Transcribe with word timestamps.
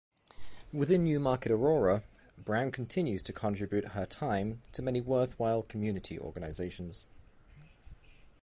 Within 0.73 1.03
Newmarket-Aurora, 1.03 2.01
Brown 2.35 2.71
continues 2.71 3.21
to 3.21 3.31
contribute 3.33 3.89
her 3.89 4.07
time 4.07 4.63
to 4.71 4.81
many 4.81 4.99
worthwhile 4.99 5.61
community 5.61 6.17
organizations. 6.19 7.05